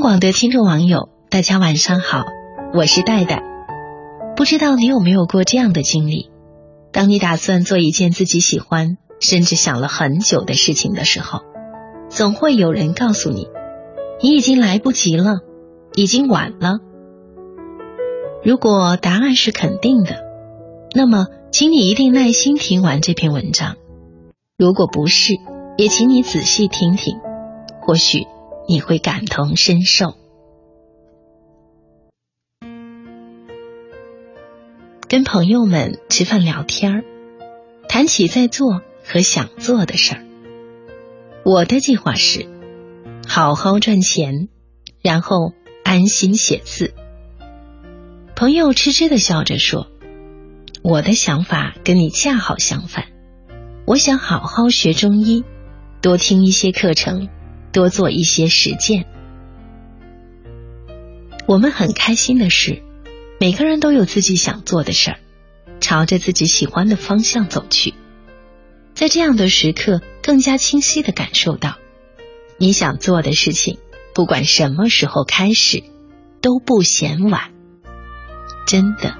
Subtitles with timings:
[0.00, 2.24] 广的听众网友，大家晚上好，
[2.72, 3.42] 我是戴戴。
[4.36, 6.30] 不知道你有没有过这样的经历？
[6.92, 11.40] 当你打算做一件自己喜欢，甚至想了很久的事情的时候，
[12.08, 13.48] 总会有人告诉你，
[14.22, 15.40] 你已经来不及了，
[15.94, 16.78] 已经晚了。
[18.44, 20.16] 如果答案是肯定的，
[20.94, 23.74] 那么请你一定耐心听完这篇文章；
[24.56, 25.34] 如果不是，
[25.76, 27.18] 也请你仔细听听，
[27.82, 28.26] 或许
[28.68, 30.14] 你会感同身受。
[35.08, 37.04] 跟朋友们吃饭聊天儿，
[37.88, 40.26] 谈起在做和想做的事儿。
[41.46, 42.46] 我的计划是
[43.26, 44.50] 好好赚钱，
[45.00, 46.92] 然后安心写字。
[48.36, 49.88] 朋友痴痴的笑着说
[50.84, 53.06] ：“我的想法跟你恰好相反，
[53.86, 55.42] 我想好好学中医，
[56.02, 57.30] 多听一些课程，
[57.72, 59.06] 多做一些实践。”
[61.46, 62.82] 我们很开心的是。
[63.40, 65.20] 每个人都有自己想做的事儿，
[65.78, 67.94] 朝着自己喜欢的方向走去。
[68.94, 71.76] 在这样的时刻，更加清晰的感受到，
[72.56, 73.78] 你想做的事情，
[74.12, 75.84] 不管什么时候开始，
[76.42, 77.52] 都不嫌晚。
[78.66, 79.14] 真的，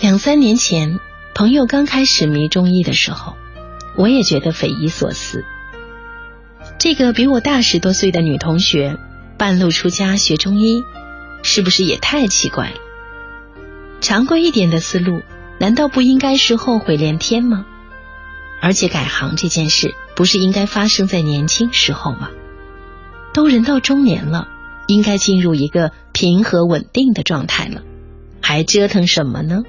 [0.00, 0.98] 两三年前，
[1.36, 3.36] 朋友刚开始迷中医的时候，
[3.96, 5.44] 我也觉得匪夷所思。
[6.80, 8.96] 这个比我大十多岁的女同学，
[9.36, 10.82] 半路出家学中医。
[11.42, 12.76] 是不是也太奇怪了？
[14.00, 15.20] 常规一点的思路，
[15.58, 17.66] 难道不应该是后悔连天吗？
[18.62, 22.30] 而且改行这件事，不是应该发生在年轻时候吗？
[23.34, 24.48] 都人到中年了，
[24.86, 27.82] 应该进入一个平和稳定的状态了，
[28.40, 29.64] 还折腾什么呢？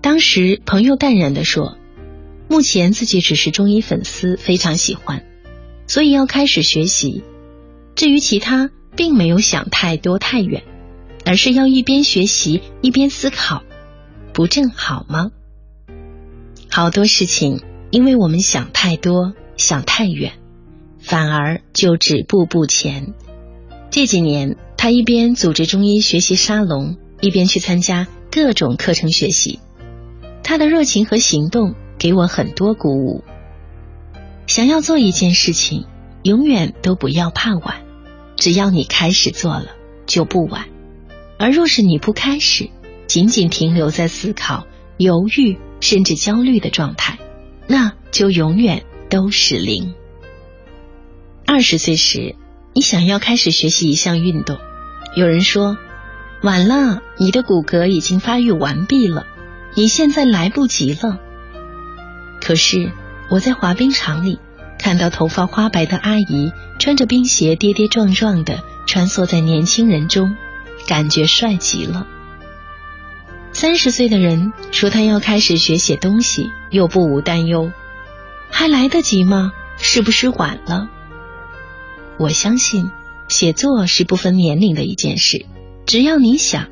[0.00, 1.78] 当时朋友淡然的说
[2.54, 5.26] ：“目前自己只是中医粉丝，非常喜欢，
[5.88, 7.24] 所以要开始学习。
[7.96, 10.62] 至于其他……”并没有想太多太远，
[11.24, 13.64] 而是要一边学习一边思考，
[14.32, 15.32] 不正好吗？
[16.70, 20.34] 好多事情，因为我们想太多、想太远，
[21.00, 23.14] 反而就止步不前。
[23.90, 29.58] 这几年，他一边组织中医学习沙龙，一边去参加各种课程学习。
[30.44, 33.24] 他的热情和行动给我很多鼓舞。
[34.46, 35.86] 想要做一件事情，
[36.22, 37.82] 永远都不要怕晚。
[38.36, 39.66] 只要你开始做了，
[40.06, 40.64] 就不晚；
[41.38, 42.68] 而若是你不开始，
[43.06, 44.66] 仅仅停留在思考、
[44.96, 47.18] 犹豫甚至焦虑的状态，
[47.66, 49.94] 那就永远都是零。
[51.46, 52.34] 二十岁时，
[52.74, 54.58] 你想要开始学习一项运动，
[55.16, 55.78] 有人说
[56.42, 59.26] 晚了，你的骨骼已经发育完毕了，
[59.76, 61.20] 你现在来不及了。
[62.44, 62.92] 可是
[63.30, 64.38] 我在滑冰场里。
[64.76, 70.36] 看到头发花白的阿姨穿着冰鞋跌跌撞撞的穿梭在年轻人中，
[70.86, 72.06] 感觉帅极了。
[73.52, 77.72] 三十岁的人说他要开始学写东西，又不无担忧，
[78.50, 79.52] 还来得及吗？
[79.78, 80.90] 是不是晚了？
[82.18, 82.90] 我相信
[83.28, 85.46] 写作是不分年龄的一件事，
[85.86, 86.68] 只要你想，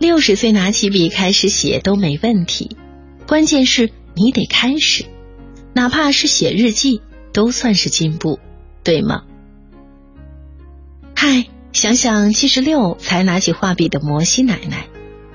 [0.00, 2.76] 六十岁拿起笔开始写都没问题。
[3.28, 5.06] 关键是你得开始，
[5.72, 7.00] 哪怕是写日记。
[7.30, 8.40] 都算是进步，
[8.82, 9.22] 对吗？
[11.14, 14.88] 嗨，想想七十六才拿起画笔的摩西奶奶，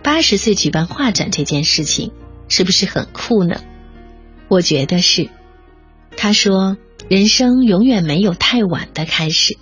[0.04, 2.12] 八十岁举办画展这件事情，
[2.50, 3.62] 是不是很酷呢？
[4.50, 5.30] 我觉得是。
[6.18, 6.76] 他说
[7.10, 9.58] ：“人生永远没有太晚的开始。”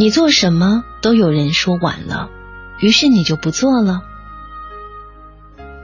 [0.00, 2.28] 你做什么都有人说晚了，
[2.80, 4.02] 于是你就不做了。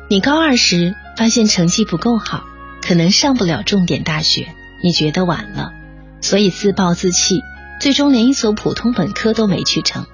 [0.08, 2.44] 你高二时发现成绩不够好。
[2.82, 5.72] 可能上不了重点大学，你觉得晚了，
[6.20, 7.40] 所以自暴自弃，
[7.80, 10.04] 最终连一所普通本科都没去成。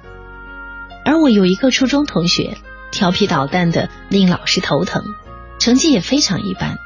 [1.04, 2.56] 而我有一个初中同学，
[2.92, 5.02] 调皮捣蛋的令老师头疼，
[5.58, 6.78] 成绩也非常一般。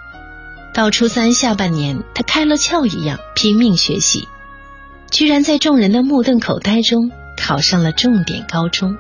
[0.73, 4.27] 到初三下半年，他开了窍一样拼命学习，
[5.11, 8.97] 居然在众人的目瞪口呆中考上了重点高中。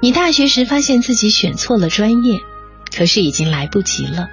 [0.00, 2.40] 你大学时发现自己选错了专业，
[2.96, 4.28] 可是已经来不及了。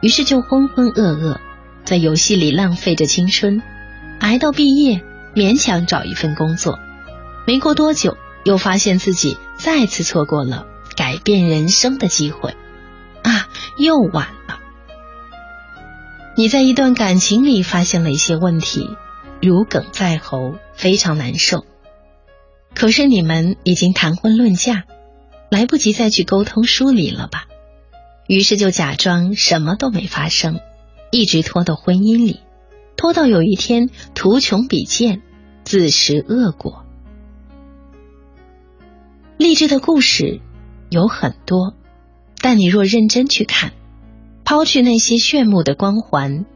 [0.00, 1.38] 于是就浑浑噩噩，
[1.84, 3.62] 在游戏里浪费着青春，
[4.18, 5.02] 挨到毕业，
[5.34, 6.78] 勉强找一份工作。
[7.46, 10.66] 没过多久，又发现自己再次错过了
[10.96, 12.56] 改变人生的机会，
[13.22, 13.48] 啊，
[13.78, 14.60] 又晚了。
[16.36, 18.90] 你在一段感情里发现了一些问题，
[19.42, 21.64] 如鲠在喉，非常难受。
[22.74, 24.84] 可是你们已经谈婚论嫁，
[25.50, 27.46] 来不及再去沟通梳理了吧？
[28.26, 30.60] 于是就假装什么都没发生，
[31.10, 32.40] 一直拖到婚姻里，
[32.96, 35.22] 拖到有一天图穷匕见，
[35.64, 36.84] 自食恶果。
[39.36, 40.40] 励志的故事
[40.88, 41.74] 有很多，
[42.40, 43.72] 但你若认真去看，
[44.44, 46.46] 抛去那些炫目的光环，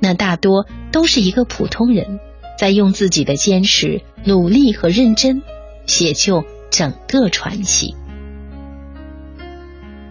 [0.00, 2.18] 那大多都是一个普通人
[2.58, 5.42] 在用自己的坚持、努力和认真
[5.86, 7.94] 写就整个传奇。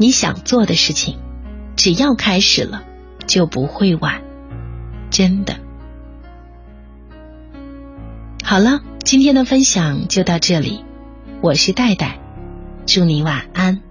[0.02, 1.18] 你想做的事情，
[1.76, 2.86] 只要开始了，
[3.28, 4.22] 就不会晚，
[5.12, 5.58] 真的。
[8.42, 10.86] 好了，今天的分享就到这里，
[11.42, 12.18] 我是戴戴，
[12.86, 13.82] 祝你晚安。